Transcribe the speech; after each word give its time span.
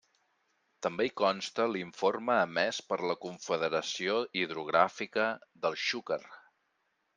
També 0.85 1.05
hi 1.07 1.11
consta 1.21 1.65
l'informe 1.73 2.37
emés 2.45 2.79
per 2.93 2.99
la 3.13 3.17
Confederació 3.27 4.17
Hidrogràfica 4.45 5.29
del 5.67 5.81
Xúquer. 5.87 6.23